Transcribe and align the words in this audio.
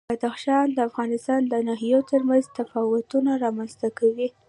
بدخشان 0.09 0.67
د 0.73 0.79
افغانستان 0.89 1.41
د 1.47 1.53
ناحیو 1.67 1.99
ترمنځ 2.11 2.43
تفاوتونه 2.59 3.31
رامنځ 3.43 3.71
ته 3.81 3.87
کوي. 3.99 4.27